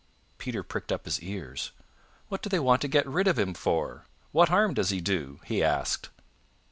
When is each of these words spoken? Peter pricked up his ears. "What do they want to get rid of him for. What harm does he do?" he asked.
Peter 0.39 0.63
pricked 0.63 0.91
up 0.91 1.05
his 1.05 1.21
ears. 1.21 1.73
"What 2.27 2.41
do 2.41 2.49
they 2.49 2.57
want 2.57 2.81
to 2.81 2.87
get 2.87 3.05
rid 3.05 3.27
of 3.27 3.37
him 3.37 3.53
for. 3.53 4.07
What 4.31 4.49
harm 4.49 4.73
does 4.73 4.89
he 4.89 4.99
do?" 4.99 5.39
he 5.45 5.63
asked. 5.63 6.09